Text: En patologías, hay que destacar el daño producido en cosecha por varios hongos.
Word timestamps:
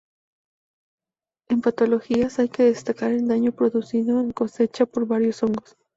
En 1.47 1.61
patologías, 1.61 2.39
hay 2.39 2.49
que 2.49 2.63
destacar 2.63 3.11
el 3.11 3.27
daño 3.27 3.51
producido 3.51 4.19
en 4.19 4.31
cosecha 4.31 4.87
por 4.87 5.05
varios 5.05 5.43
hongos. 5.43 5.77